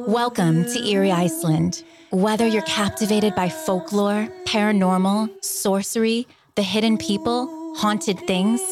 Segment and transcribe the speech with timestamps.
[0.07, 1.85] Welcome to Eerie, Iceland.
[2.11, 8.63] Whether you're captivated by folklore, paranormal, sorcery, the hidden people, haunted things,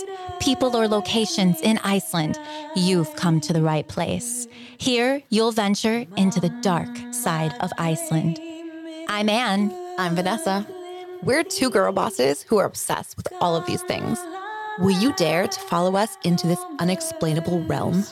[0.40, 2.38] people, or locations in Iceland,
[2.74, 4.48] you've come to the right place.
[4.78, 8.40] Here, you'll venture into the dark side of Iceland.
[9.08, 9.70] I'm Anne.
[9.98, 10.66] I'm Vanessa.
[11.22, 14.18] We're two girl bosses who are obsessed with all of these things.
[14.78, 18.02] Will you dare to follow us into this unexplainable realm?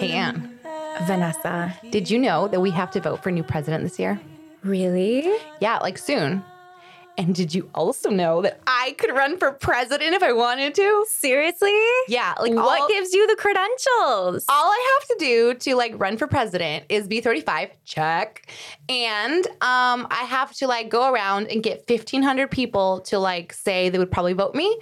[0.00, 0.55] Hey, Anne,
[1.02, 1.74] Vanessa.
[1.90, 4.20] did you know that we have to vote for a new president this year?
[4.62, 5.30] Really?
[5.60, 6.42] Yeah, like soon.
[7.18, 11.06] And did you also know that I could run for president if I wanted to?
[11.08, 11.72] Seriously?
[12.08, 14.44] Yeah, like What all, gives you the credentials?
[14.48, 18.50] all I have to do to like run for president is be 35, check.
[18.90, 23.88] And um I have to like go around and get 1500 people to like say
[23.88, 24.78] they would probably vote me.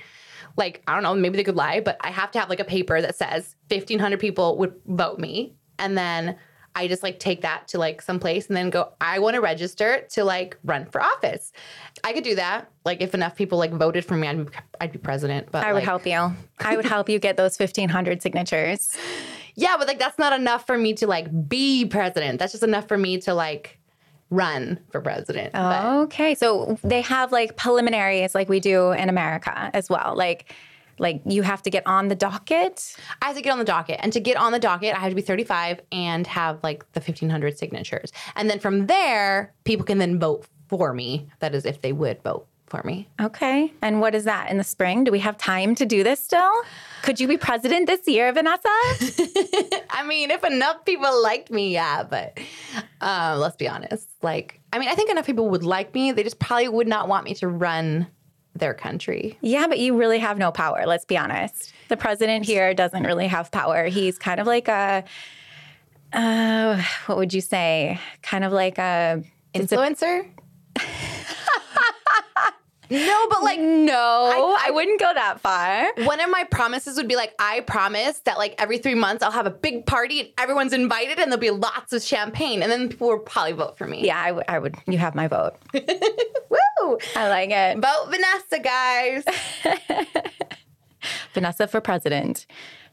[0.57, 2.65] Like, I don't know, maybe they could lie, but I have to have like a
[2.65, 5.55] paper that says 1500 people would vote me.
[5.79, 6.37] And then
[6.77, 9.41] I just like take that to like some place and then go, I want to
[9.41, 11.53] register to like run for office.
[12.03, 12.69] I could do that.
[12.85, 15.51] Like if enough people like voted for me, I'd be, I'd be president.
[15.53, 16.33] But I would help you.
[16.59, 18.97] I would help you get those 1,500 signatures.
[19.55, 22.41] Yeah, but like that's not enough for me to like be president.
[22.41, 23.79] That's just enough for me to like
[24.31, 25.53] run for president.
[25.53, 26.35] But Okay.
[26.35, 30.15] So they have like preliminaries like we do in America as well.
[30.17, 30.53] Like
[30.99, 32.97] like you have to get on the docket.
[33.23, 33.99] I have to get on the docket.
[34.03, 37.01] And to get on the docket, I have to be 35 and have like the
[37.01, 38.13] 1500 signatures.
[38.37, 41.29] And then from there, people can then vote for me.
[41.41, 43.09] That is if they would vote for me.
[43.21, 43.73] Okay.
[43.83, 45.05] And what is that in the spring?
[45.05, 46.53] Do we have time to do this still?
[47.03, 48.63] Could you be president this year, Vanessa?
[49.91, 52.39] I mean, if enough people liked me, yeah, but
[53.01, 54.09] um, let's be honest.
[54.23, 56.13] Like, I mean, I think enough people would like me.
[56.13, 58.07] They just probably would not want me to run
[58.55, 59.37] their country.
[59.41, 61.73] yeah, but you really have no power, let's be honest.
[61.89, 63.87] The president here doesn't really have power.
[63.87, 65.05] He's kind of like a
[66.13, 67.99] uh, what would you say?
[68.23, 69.23] Kind of like a
[69.55, 70.27] Influencer?
[72.91, 75.91] no, but like no, I- I, wouldn't go that far.
[76.07, 79.31] one of my promises would be like, I promise that like every three months I'll
[79.33, 82.89] have a big party and everyone's invited and there'll be lots of champagne and then
[82.91, 84.05] people will probably vote for me.
[84.07, 84.77] Yeah, I would- would.
[84.87, 85.55] You have my vote.
[85.75, 86.59] Woo!
[87.17, 87.79] I like it.
[87.79, 89.25] Vote Vanessa, guys.
[91.35, 92.47] Vanessa for president,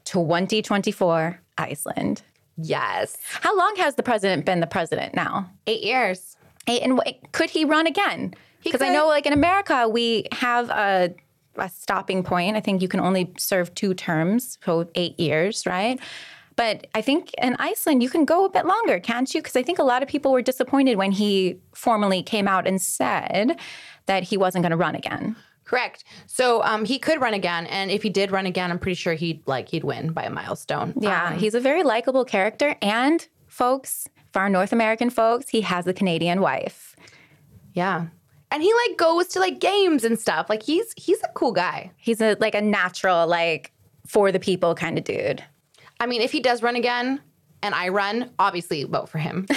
[0.05, 2.23] 2024, Iceland.
[2.57, 3.17] yes.
[3.41, 5.49] How long has the president been the president now?
[5.67, 6.35] Eight years.
[6.67, 8.33] Eight, and wh- could he run again?
[8.63, 11.13] Because I know, like in America, we have a,
[11.55, 12.55] a stopping point.
[12.55, 15.99] I think you can only serve two terms, so eight years, right?
[16.61, 19.41] But I think in Iceland, you can go a bit longer, can't you?
[19.41, 22.79] Because I think a lot of people were disappointed when he formally came out and
[22.79, 23.57] said
[24.05, 25.35] that he wasn't going to run again.
[25.63, 26.03] Correct.
[26.27, 29.15] So um, he could run again, and if he did run again, I'm pretty sure
[29.15, 30.93] he'd like he'd win by a milestone.
[30.99, 32.75] Yeah, Um, he's a very likable character.
[32.79, 36.95] And folks, for our North American folks, he has a Canadian wife.
[37.73, 38.05] yeah.
[38.51, 40.47] And he like goes to like games and stuff.
[40.47, 41.89] Like he's he's a cool guy.
[41.97, 43.71] He's a like a natural, like
[44.05, 45.41] for the people kind of dude.
[46.01, 47.21] I mean, if he does run again
[47.61, 49.45] and I run, obviously vote for him.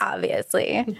[0.00, 0.98] Obviously.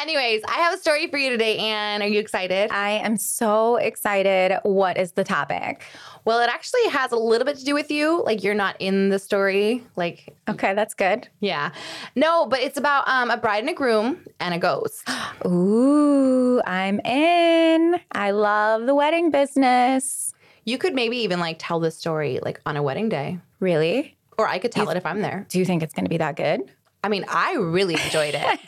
[0.00, 2.00] Anyways, I have a story for you today, Anne.
[2.00, 2.70] Are you excited?
[2.72, 4.58] I am so excited.
[4.62, 5.84] What is the topic?
[6.24, 8.22] Well, it actually has a little bit to do with you.
[8.24, 9.84] Like you're not in the story.
[9.96, 11.28] Like, Okay, that's good.
[11.40, 11.72] yeah.
[12.16, 15.06] No, but it's about um, a bride and a groom and a ghost.
[15.46, 17.96] Ooh, I'm in.
[18.12, 20.32] I love the wedding business.
[20.64, 23.38] You could maybe even like tell this story like on a wedding day.
[23.60, 24.16] Really?
[24.38, 25.46] Or I could tell it if I'm there.
[25.48, 26.62] Do you think it's going to be that good?
[27.04, 28.60] I mean, I really enjoyed it.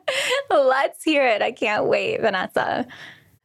[0.50, 1.40] Let's hear it.
[1.40, 2.86] I can't wait, Vanessa.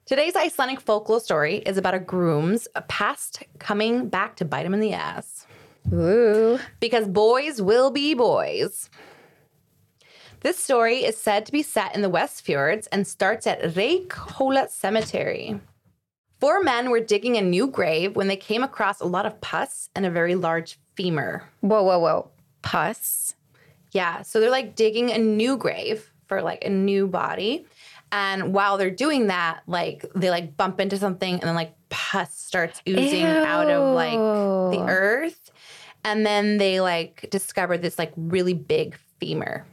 [0.06, 4.82] Today's Icelandic folklore story is about a groom's past coming back to bite him in
[4.82, 5.48] the ass.
[5.94, 6.60] Ooh.
[6.82, 8.90] Because boys will be boys.
[10.42, 14.70] This story is said to be set in the West Fjords and starts at Reykhola
[14.70, 15.62] Cemetery.
[16.44, 19.90] Four men were digging a new grave when they came across a lot of pus
[19.96, 21.42] and a very large femur.
[21.62, 22.32] Whoa, whoa, whoa.
[22.62, 23.34] Pus?
[23.94, 27.66] Yeah, so they're like digging a new grave for like a new body.
[28.12, 32.38] And while they're doing that, like they like bump into something and then like pus
[32.38, 34.20] starts oozing out of like
[34.76, 35.50] the earth.
[36.04, 39.66] And then they like discover this like really big femur.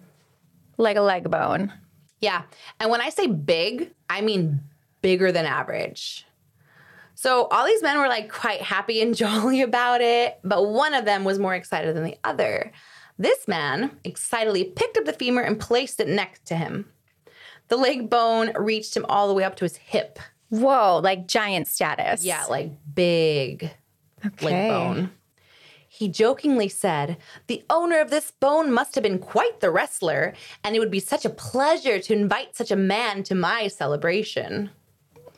[0.76, 1.72] Like a leg bone.
[2.20, 2.42] Yeah.
[2.78, 4.60] And when I say big, I mean
[5.02, 6.26] bigger than average.
[7.20, 11.04] So all these men were like quite happy and jolly about it, but one of
[11.04, 12.72] them was more excited than the other.
[13.18, 16.86] This man excitedly picked up the femur and placed it next to him.
[17.68, 20.18] The leg bone reached him all the way up to his hip.
[20.48, 22.24] Whoa, like giant status.
[22.24, 23.70] Yeah, like big
[24.24, 24.46] okay.
[24.46, 25.10] leg bone.
[25.86, 27.18] He jokingly said,
[27.48, 30.32] The owner of this bone must have been quite the wrestler,
[30.64, 34.70] and it would be such a pleasure to invite such a man to my celebration.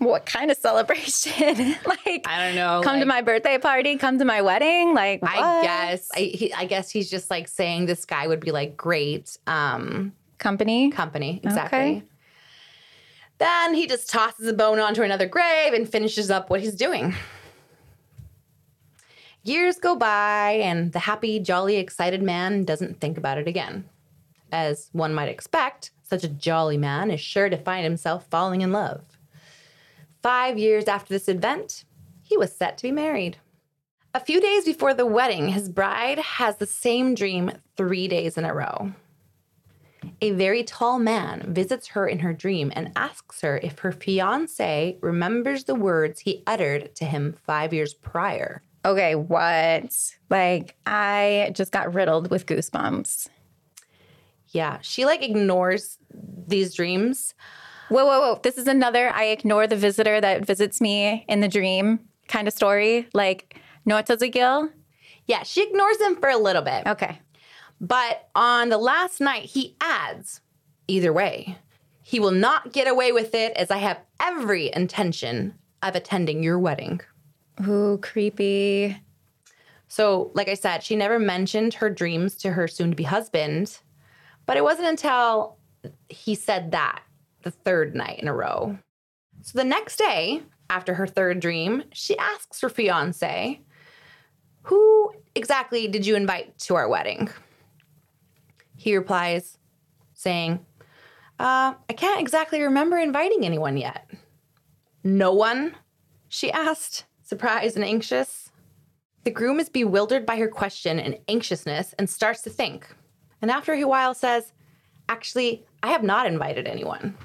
[0.03, 1.77] What kind of celebration?
[1.87, 2.81] like, I don't know.
[2.83, 4.95] Come like, to my birthday party, come to my wedding.
[4.95, 6.09] Like, I guess.
[6.15, 10.13] I, he, I guess he's just like saying this guy would be like great um,
[10.39, 10.91] company.
[10.91, 11.41] company.
[11.45, 11.79] Exactly.
[11.79, 12.03] Okay.
[13.39, 17.15] Then he just tosses a bone onto another grave and finishes up what he's doing.
[19.45, 23.89] Years go by, and the happy, jolly, excited man doesn't think about it again.
[24.53, 28.71] As one might expect, such a jolly man is sure to find himself falling in
[28.71, 29.12] love.
[30.23, 31.85] Five years after this event,
[32.23, 33.39] he was set to be married.
[34.15, 38.45] A few days before the wedding, his bride has the same dream three days in
[38.45, 38.93] a row.
[40.21, 44.97] A very tall man visits her in her dream and asks her if her fiance
[45.01, 48.63] remembers the words he uttered to him five years prior.
[48.85, 50.15] Okay, what?
[50.29, 53.29] Like, I just got riddled with goosebumps.
[54.49, 55.99] Yeah, she like ignores
[56.47, 57.35] these dreams.
[57.93, 58.41] Whoa, whoa, whoa.
[58.43, 62.55] This is another I ignore the visitor that visits me in the dream kind of
[62.55, 63.07] story.
[63.13, 64.71] Like, Nortazagil.
[65.27, 66.87] Yeah, she ignores him for a little bit.
[66.87, 67.21] Okay.
[67.83, 70.41] But on the last night, he adds,
[70.89, 71.59] either way,
[72.03, 76.59] he will not get away with it as I have every intention of attending your
[76.59, 77.03] wedding.
[77.69, 78.97] Ooh, creepy.
[79.89, 83.81] So, like I said, she never mentioned her dreams to her soon to be husband,
[84.47, 85.59] but it wasn't until
[86.09, 87.03] he said that
[87.43, 88.79] the third night in a row.
[89.43, 93.61] So, the next day, after her third dream, she asks her fiance,
[94.63, 97.29] Who exactly did you invite to our wedding?
[98.77, 99.59] He replies,
[100.15, 100.65] saying,
[101.39, 104.09] uh, I can't exactly remember inviting anyone yet.
[105.03, 105.75] No one?
[106.29, 108.51] She asked, surprised and anxious.
[109.25, 112.87] The groom is bewildered by her question and anxiousness and starts to think.
[113.41, 114.53] And after a while says,
[115.09, 117.17] Actually, I have not invited anyone.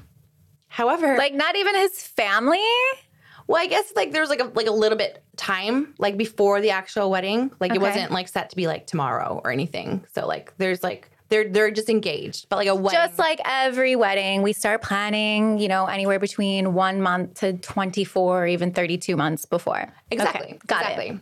[0.68, 2.60] However, Like, not even his family?
[3.48, 6.60] well, I guess like there was like a like a little bit time like before
[6.62, 7.52] the actual wedding.
[7.60, 10.06] Like it wasn't like set to be like tomorrow or anything.
[10.14, 13.00] So like there's like they're they're just engaged, but like a wedding.
[13.00, 18.44] Just like every wedding, we start planning, you know, anywhere between one month to 24
[18.44, 19.94] or even 32 months before.
[20.12, 20.48] Exactly.
[20.48, 21.08] Okay, got exactly.
[21.10, 21.20] it.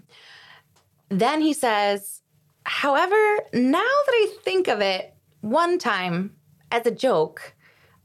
[1.10, 2.22] Then he says,
[2.64, 3.16] however,
[3.54, 6.36] now that I think of it, one time
[6.72, 7.55] as a joke,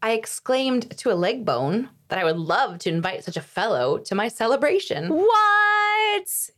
[0.03, 3.99] I exclaimed to a leg bone that I would love to invite such a fellow
[3.99, 5.09] to my celebration.
[5.09, 6.51] What?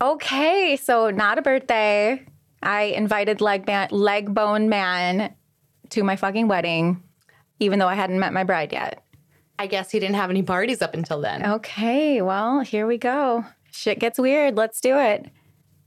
[0.00, 2.24] Okay, so not a birthday.
[2.62, 5.34] I invited leg man, leg bone man
[5.90, 7.02] to my fucking wedding,
[7.60, 9.04] even though I hadn't met my bride yet.
[9.58, 11.46] I guess he didn't have any parties up until then.
[11.46, 13.44] Okay, well, here we go.
[13.70, 14.56] Shit gets weird.
[14.56, 15.30] Let's do it.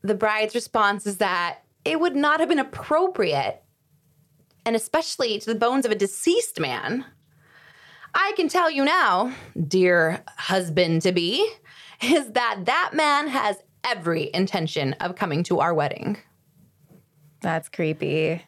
[0.01, 3.61] The bride's response is that it would not have been appropriate,
[4.65, 7.05] and especially to the bones of a deceased man.
[8.13, 9.33] I can tell you now,
[9.67, 11.49] dear husband to be,
[12.01, 16.17] is that that man has every intention of coming to our wedding.
[17.41, 18.41] That's creepy.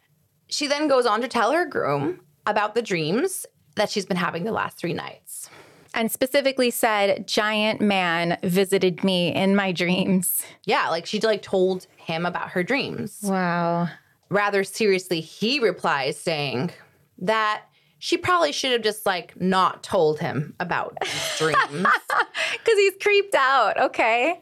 [0.48, 3.46] She then goes on to tell her groom about the dreams
[3.76, 5.50] that she's been having the last three nights.
[5.94, 10.44] And specifically said, giant man visited me in my dreams.
[10.66, 13.20] Yeah, like she like told him about her dreams.
[13.24, 13.90] Wow.
[14.30, 16.72] Rather seriously, he replies saying
[17.20, 17.64] that
[18.00, 21.58] she probably should have just like not told him about these dreams.
[21.72, 23.80] Because he's creeped out.
[23.80, 24.40] Okay.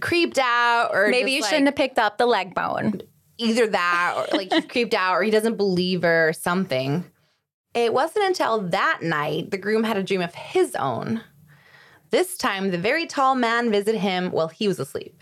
[0.00, 3.00] creeped out or Maybe you just, shouldn't have picked up the leg bone.
[3.38, 7.04] either that or like he's creeped out or he doesn't believe her or something.
[7.74, 11.20] It wasn't until that night the groom had a dream of his own.
[12.10, 15.20] This time, the very tall man visited him while he was asleep.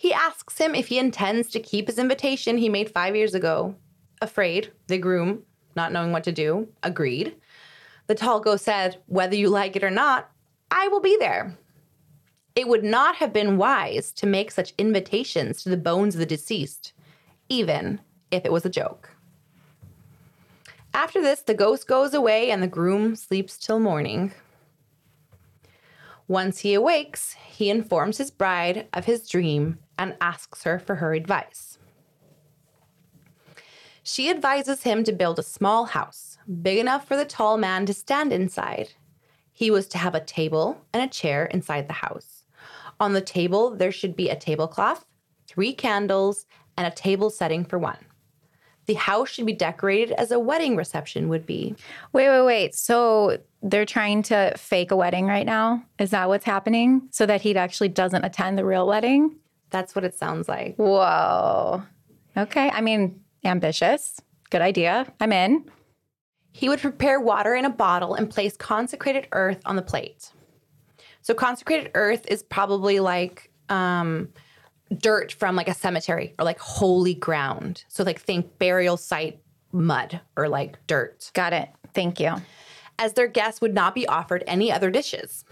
[0.00, 3.74] He asks him if he intends to keep his invitation he made five years ago.
[4.22, 5.42] Afraid, the groom,
[5.76, 7.36] not knowing what to do, agreed.
[8.06, 10.30] The tall ghost said, Whether you like it or not,
[10.70, 11.54] I will be there.
[12.54, 16.24] It would not have been wise to make such invitations to the bones of the
[16.24, 16.94] deceased,
[17.50, 19.10] even if it was a joke.
[20.94, 24.32] After this, the ghost goes away and the groom sleeps till morning.
[26.30, 31.12] Once he awakes, he informs his bride of his dream and asks her for her
[31.12, 31.76] advice.
[34.04, 37.92] She advises him to build a small house, big enough for the tall man to
[37.92, 38.92] stand inside.
[39.50, 42.44] He was to have a table and a chair inside the house.
[43.00, 45.04] On the table, there should be a tablecloth,
[45.48, 46.46] three candles,
[46.76, 47.98] and a table setting for one.
[48.90, 51.76] The house should be decorated as a wedding reception would be.
[52.12, 52.74] Wait, wait, wait.
[52.74, 55.84] So they're trying to fake a wedding right now?
[56.00, 57.02] Is that what's happening?
[57.12, 59.36] So that he actually doesn't attend the real wedding?
[59.70, 60.74] That's what it sounds like.
[60.74, 61.84] Whoa.
[62.36, 62.68] Okay.
[62.68, 64.20] I mean, ambitious.
[64.50, 65.06] Good idea.
[65.20, 65.70] I'm in.
[66.50, 70.32] He would prepare water in a bottle and place consecrated earth on the plate.
[71.22, 74.30] So consecrated earth is probably like um,
[74.96, 77.84] dirt from like a cemetery or like holy ground.
[77.88, 79.40] So like think burial site
[79.72, 81.30] mud or like dirt.
[81.34, 81.68] Got it.
[81.94, 82.34] Thank you.
[82.98, 85.44] As their guests would not be offered any other dishes.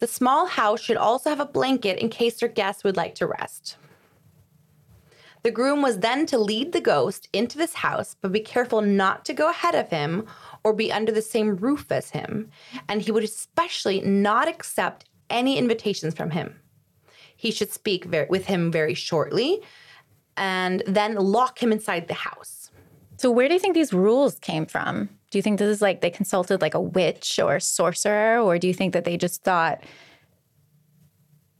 [0.00, 3.26] The small house should also have a blanket in case their guests would like to
[3.26, 3.76] rest.
[5.42, 9.24] The groom was then to lead the ghost into this house, but be careful not
[9.24, 10.26] to go ahead of him
[10.64, 12.50] or be under the same roof as him.
[12.88, 16.60] And he would especially not accept any invitations from him.
[17.40, 19.62] He should speak very, with him very shortly
[20.36, 22.70] and then lock him inside the house.
[23.16, 25.08] So, where do you think these rules came from?
[25.30, 28.58] Do you think this is like they consulted like a witch or a sorcerer, or
[28.58, 29.82] do you think that they just thought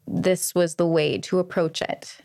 [0.07, 2.19] this was the way to approach it?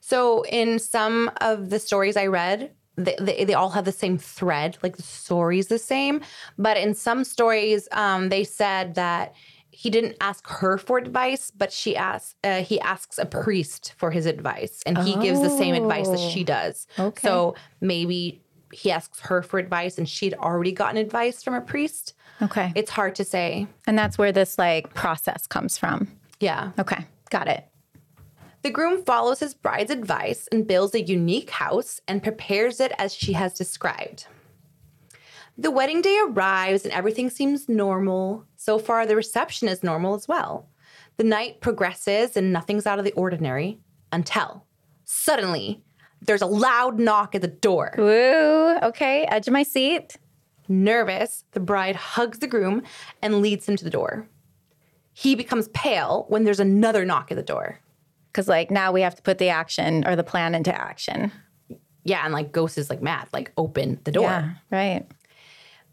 [0.00, 4.18] So, in some of the stories I read, they, they, they all have the same
[4.18, 6.22] thread, like the story's the same.
[6.58, 9.32] But in some stories, um, they said that
[9.76, 14.10] he didn't ask her for advice, but she asks uh, he asks a priest for
[14.10, 16.86] his advice, and he gives the same advice that she does.
[16.98, 17.28] Okay.
[17.28, 18.40] So maybe
[18.72, 22.14] he asks her for advice, and she'd already gotten advice from a priest.
[22.40, 22.72] Okay.
[22.74, 23.66] It's hard to say.
[23.86, 26.08] and that's where this like process comes from.
[26.40, 26.72] Yeah.
[26.78, 27.04] Okay.
[27.28, 27.66] Got it.
[28.62, 33.14] The groom follows his bride's advice and builds a unique house and prepares it as
[33.14, 34.26] she has described.
[35.58, 38.44] The wedding day arrives and everything seems normal.
[38.56, 40.68] So far, the reception is normal as well.
[41.16, 43.78] The night progresses and nothing's out of the ordinary
[44.12, 44.64] until
[45.04, 45.82] suddenly
[46.20, 47.94] there's a loud knock at the door.
[47.96, 48.76] Woo.
[48.82, 49.24] Okay.
[49.30, 50.16] Edge of my seat.
[50.68, 52.82] Nervous, the bride hugs the groom
[53.22, 54.28] and leads him to the door.
[55.12, 57.80] He becomes pale when there's another knock at the door.
[58.32, 61.32] Because like now we have to put the action or the plan into action.
[62.04, 64.24] Yeah, and like Ghost is like mad, like open the door.
[64.24, 64.50] Yeah.
[64.70, 65.06] Right.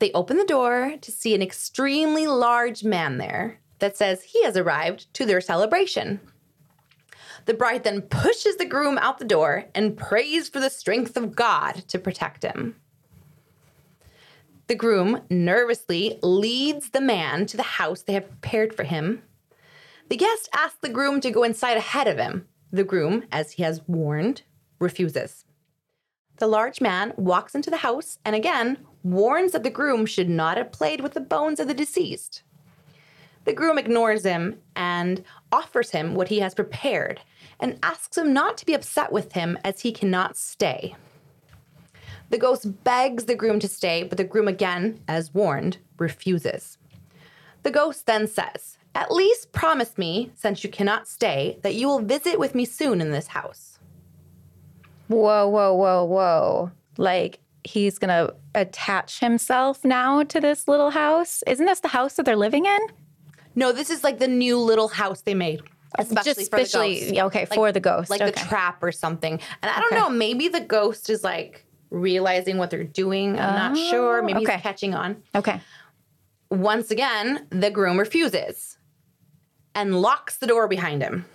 [0.04, 4.58] They open the door to see an extremely large man there that says he has
[4.58, 6.20] arrived to their celebration.
[7.46, 11.38] The bride then pushes the groom out the door and prays for the strength of
[11.38, 12.76] God to protect him.
[14.68, 19.24] The groom nervously leads the man to the house they have prepared for him.
[20.10, 22.50] The guest asks the groom to go inside ahead of him.
[22.74, 24.42] The groom, as he has warned,
[24.80, 25.46] refuses.
[26.40, 30.58] The large man walks into the house and again warns that the groom should not
[30.58, 32.44] have played with the bones of the deceased.
[33.46, 37.20] The groom ignores him and offers him what he has prepared
[37.60, 40.96] and asks him not to be upset with him as he cannot stay.
[42.30, 46.78] The ghost begs the groom to stay, but the groom again, as warned, refuses.
[47.64, 52.00] The ghost then says, At least promise me, since you cannot stay, that you will
[52.00, 53.78] visit with me soon in this house.
[55.10, 56.72] Whoa, whoa, whoa, whoa.
[56.98, 61.43] Like he's going to attach himself now to this little house.
[61.48, 62.79] Isn't this the house that they're living in?
[63.55, 65.62] No, this is like the new little house they made.
[65.98, 67.13] Especially Just for the ghost.
[67.13, 69.34] yeah, okay, for the ghost, Like the trap or something.
[69.62, 70.01] And I don't Okay.
[70.01, 73.39] know, maybe the ghost is like realizing what they're doing.
[73.39, 74.22] I'm not oh, sure.
[74.24, 74.53] Maybe okay.
[74.53, 75.22] he's catching on.
[75.36, 75.62] Okay.
[76.50, 78.77] Once again, the groom refuses
[79.75, 81.25] and locks the door behind him.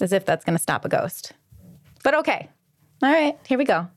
[0.00, 1.32] As if that's going to stop a ghost.
[2.04, 2.50] But okay.
[3.02, 3.38] All right.
[3.46, 3.88] Here we go.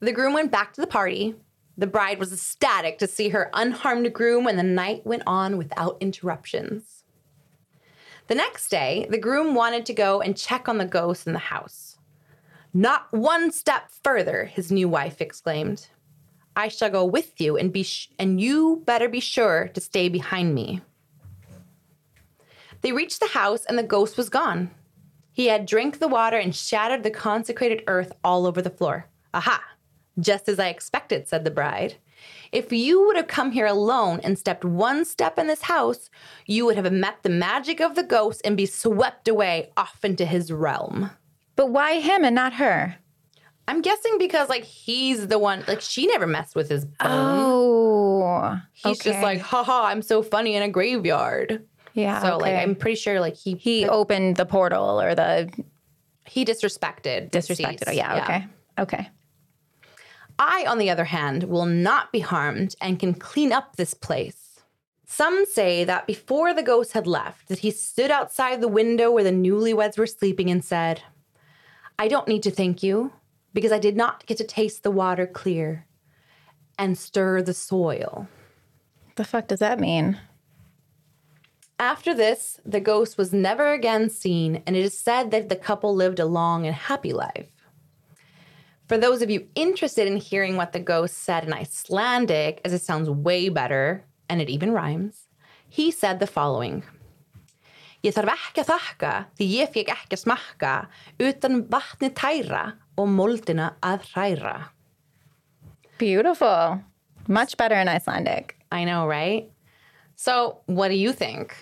[0.00, 1.34] The groom went back to the party.
[1.76, 5.96] The bride was ecstatic to see her unharmed groom, and the night went on without
[6.00, 7.04] interruptions.
[8.26, 11.38] The next day, the groom wanted to go and check on the ghost in the
[11.38, 11.98] house.
[12.72, 15.88] Not one step further, his new wife exclaimed.
[16.56, 20.08] I shall go with you, and be sh- and you better be sure to stay
[20.08, 20.80] behind me.
[22.80, 24.70] They reached the house, and the ghost was gone.
[25.32, 29.08] He had drank the water and shattered the consecrated earth all over the floor.
[29.32, 29.62] Aha!
[30.18, 31.96] Just as I expected, said the bride.
[32.52, 36.08] If you would have come here alone and stepped one step in this house,
[36.46, 40.24] you would have met the magic of the ghost and be swept away off into
[40.24, 41.10] his realm.
[41.56, 42.96] But why him and not her?
[43.66, 46.98] I'm guessing because like he's the one like she never messed with his bones.
[47.00, 48.60] Oh.
[48.72, 51.64] he's just like, haha, I'm so funny in a graveyard.
[51.94, 52.54] Yeah, So like.
[52.54, 55.50] I'm pretty sure like he He opened the portal or the
[56.26, 57.66] he disrespected disrespected.
[57.66, 57.94] Oh, deceased.
[57.94, 58.46] Yeah, okay.
[58.78, 59.10] Okay.
[60.38, 64.60] I, on the other hand, will not be harmed and can clean up this place.
[65.06, 69.22] Some say that before the ghost had left, that he stood outside the window where
[69.22, 71.02] the newlyweds were sleeping and said,
[71.98, 73.12] I don't need to thank you
[73.52, 75.86] because I did not get to taste the water clear
[76.76, 78.26] and stir the soil.
[79.14, 80.18] The fuck does that mean?
[81.78, 85.94] After this, the ghost was never again seen, and it is said that the couple
[85.94, 87.53] lived a long and happy life.
[88.86, 92.82] For those of you interested in hearing what the ghost said in Icelandic, as it
[92.82, 95.28] sounds way better and it even rhymes,
[95.68, 96.82] he said the following.
[98.04, 100.72] Ég þarf ekki að þakka því ég fekk ekki að smakka
[101.24, 102.64] utan vatni tæra
[103.00, 104.56] og moldina að hræra.
[105.96, 106.82] Beautiful.
[107.26, 108.56] Much better in Icelandic.
[108.70, 109.50] I know, right?
[110.16, 111.56] So, what do you think?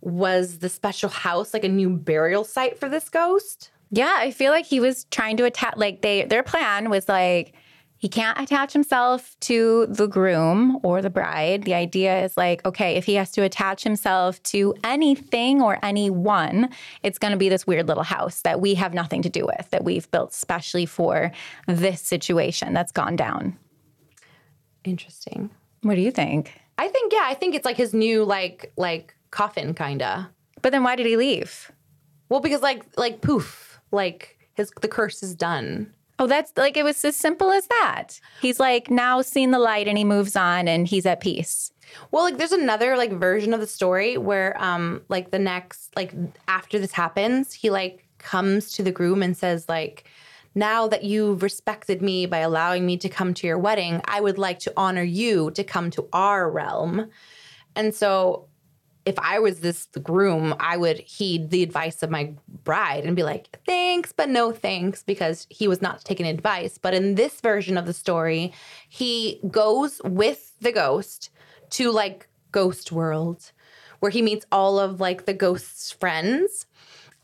[0.00, 3.70] Was the special house like a new burial site for this ghost?
[3.90, 7.54] Yeah, I feel like he was trying to attach like they their plan was like
[7.98, 11.62] he can't attach himself to the groom or the bride.
[11.62, 16.68] The idea is like, okay, if he has to attach himself to anything or anyone,
[17.02, 19.70] it's going to be this weird little house that we have nothing to do with,
[19.70, 21.32] that we've built specially for
[21.66, 23.56] this situation that's gone down.
[24.84, 25.50] Interesting.
[25.80, 26.52] What do you think?
[26.78, 30.30] I think yeah, I think it's like his new like like coffin kinda.
[30.60, 31.72] But then why did he leave?
[32.28, 35.92] Well, because like like poof, like his the curse is done.
[36.18, 38.20] Oh, that's like it was as simple as that.
[38.40, 41.72] He's like now seen the light and he moves on and he's at peace.
[42.10, 46.14] Well, like there's another like version of the story where um like the next like
[46.48, 50.08] after this happens, he like comes to the groom and says like
[50.54, 54.38] now that you've respected me by allowing me to come to your wedding, I would
[54.38, 57.10] like to honor you to come to our realm.
[57.76, 58.46] And so
[59.06, 62.34] if I was this groom, I would heed the advice of my
[62.64, 66.76] bride and be like, thanks, but no thanks, because he was not taking advice.
[66.76, 68.52] But in this version of the story,
[68.88, 71.30] he goes with the ghost
[71.70, 73.52] to like Ghost World,
[74.00, 76.66] where he meets all of like the ghost's friends.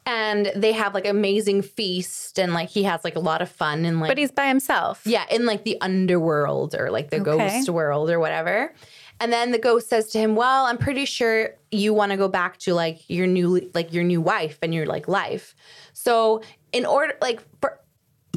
[0.05, 3.85] And they have like amazing feast and like he has like a lot of fun
[3.85, 5.03] and like But he's by himself.
[5.05, 7.25] yeah, in like the underworld or like the Okay.
[7.39, 8.75] ghost world or whatever.
[9.23, 12.29] And then the ghost says to him, "Well, I'm pretty sure you want to go
[12.29, 15.55] back to like your new like your new wife and your like life.
[15.93, 17.79] So, in order like for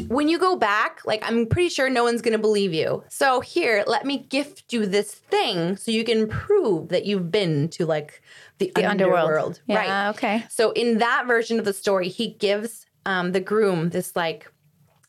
[0.08, 3.04] when you go back, like I'm pretty sure no one's going to believe you.
[3.10, 7.70] So, here, let me gift you this thing so you can prove that you've been
[7.70, 8.22] to like
[8.60, 9.20] the, The underworld.
[9.30, 9.62] underworld.
[9.68, 10.10] Yeah, Right.
[10.10, 10.44] okay.
[10.50, 14.52] So in that version of the story, he gives um, the groom this like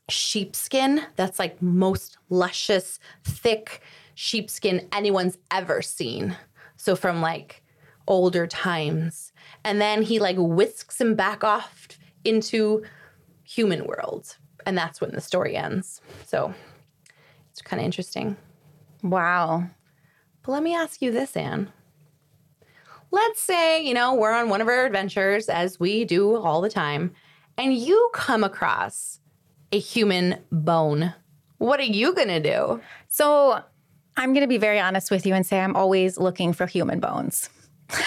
[0.08, 3.82] sheepskin that's like most luscious, thick
[4.16, 6.34] sheepskin anyone's ever seen.
[6.76, 7.62] So from like
[8.08, 9.32] older times.
[9.62, 11.86] And then he like whisks him back off
[12.24, 12.82] into
[13.44, 14.36] human world.
[14.64, 16.00] And that's when the story ends.
[16.24, 16.52] So
[17.52, 18.36] it's kind of interesting.
[19.02, 19.68] Wow.
[20.42, 21.70] But let me ask you this, Anne.
[23.10, 26.70] Let's say, you know, we're on one of our adventures, as we do all the
[26.70, 27.12] time,
[27.56, 29.20] and you come across
[29.72, 31.14] a human bone.
[31.58, 32.80] What are you going to do?
[33.08, 33.62] So
[34.16, 37.00] I'm going to be very honest with you and say I'm always looking for human
[37.00, 37.50] bones.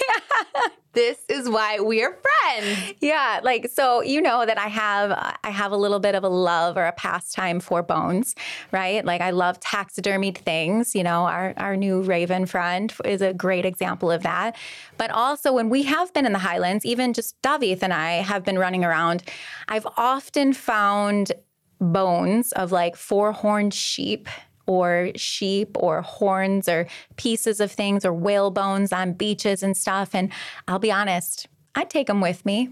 [0.00, 0.66] Yeah.
[0.96, 2.94] This is why we are friends.
[3.02, 6.28] Yeah, like so you know that I have I have a little bit of a
[6.30, 8.34] love or a pastime for bones,
[8.72, 9.04] right?
[9.04, 13.66] Like I love taxidermied things, you know, our our new Raven friend is a great
[13.66, 14.56] example of that.
[14.96, 18.42] But also when we have been in the Highlands, even just David and I have
[18.42, 19.22] been running around,
[19.68, 21.32] I've often found
[21.78, 24.28] bones of like four-horned sheep
[24.66, 30.14] or sheep or horns or pieces of things or whale bones on beaches and stuff.
[30.14, 30.32] And
[30.68, 32.70] I'll be honest, I'd take them with me.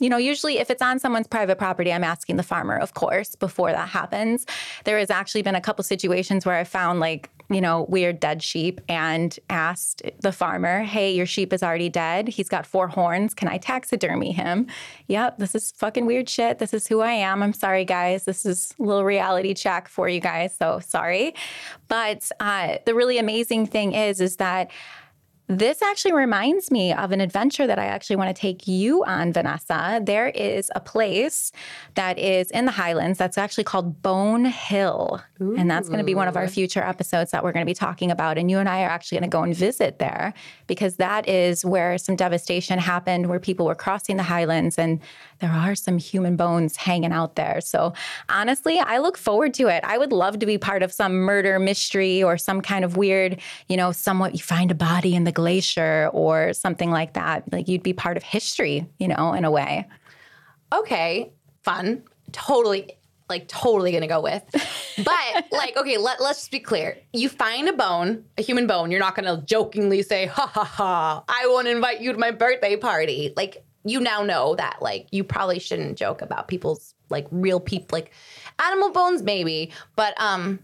[0.00, 3.36] You know, usually if it's on someone's private property, I'm asking the farmer, of course,
[3.36, 4.44] before that happens.
[4.84, 8.42] There has actually been a couple situations where I found like, you know, weird dead
[8.42, 12.28] sheep and asked the farmer, hey, your sheep is already dead.
[12.28, 13.34] He's got four horns.
[13.34, 14.66] Can I taxidermy him?
[15.08, 16.58] Yep, this is fucking weird shit.
[16.58, 17.42] This is who I am.
[17.42, 18.24] I'm sorry, guys.
[18.24, 20.56] This is a little reality check for you guys.
[20.56, 21.34] So sorry.
[21.88, 24.70] But uh, the really amazing thing is, is that
[25.46, 29.32] this actually reminds me of an adventure that I actually want to take you on,
[29.32, 30.00] Vanessa.
[30.02, 31.52] There is a place
[31.96, 35.20] that is in the Highlands that's actually called Bone Hill.
[35.38, 37.74] And that's going to be one of our future episodes that we're going to be
[37.74, 38.38] talking about.
[38.38, 40.32] And you and I are actually going to go and visit there
[40.66, 45.00] because that is where some devastation happened, where people were crossing the Highlands and
[45.40, 47.60] there are some human bones hanging out there.
[47.60, 47.92] So
[48.30, 49.84] honestly, I look forward to it.
[49.84, 53.40] I would love to be part of some murder mystery or some kind of weird,
[53.68, 57.50] you know, somewhat you find a body in the glacier or something like that.
[57.52, 59.86] Like you'd be part of history, you know, in a way.
[60.72, 62.02] Okay, fun.
[62.32, 62.96] Totally,
[63.28, 64.42] like totally gonna go with.
[64.96, 66.96] But like, okay, let, let's just be clear.
[67.12, 71.24] You find a bone, a human bone, you're not gonna jokingly say, ha ha ha,
[71.26, 73.32] I won't invite you to my birthday party.
[73.36, 77.88] Like, you now know that like you probably shouldn't joke about people's like real people
[77.90, 78.12] like
[78.64, 80.60] animal bones maybe, but um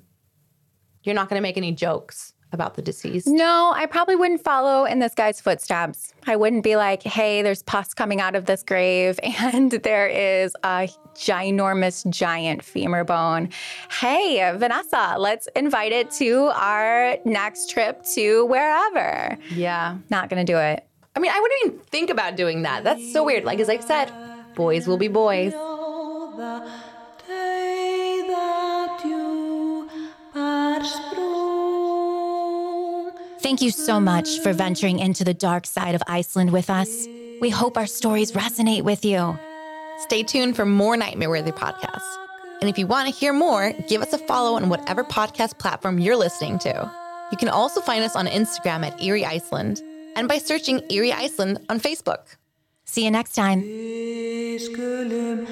[1.02, 3.26] you're not gonna make any jokes about the disease?
[3.26, 6.14] No, I probably wouldn't follow in this guy's footsteps.
[6.26, 10.54] I wouldn't be like, hey, there's pus coming out of this grave and there is
[10.64, 13.50] a ginormous giant femur bone.
[13.90, 19.36] Hey, Vanessa, let's invite it to our next trip to wherever.
[19.50, 19.98] Yeah.
[20.10, 20.86] Not gonna do it.
[21.16, 22.84] I mean, I wouldn't even think about doing that.
[22.84, 23.44] That's so weird.
[23.44, 24.12] Like as I said,
[24.54, 25.52] boys will be boys.
[33.42, 37.06] Thank you so much for venturing into the dark side of Iceland with us.
[37.40, 39.38] We hope our stories resonate with you.
[40.00, 42.16] Stay tuned for more Nightmare Worthy podcasts.
[42.60, 45.98] And if you want to hear more, give us a follow on whatever podcast platform
[45.98, 46.92] you're listening to.
[47.30, 49.80] You can also find us on Instagram at Eerie Iceland
[50.16, 52.36] and by searching Eerie Iceland on Facebook.
[52.84, 53.62] See you next time.
[53.62, 55.46] Við skulum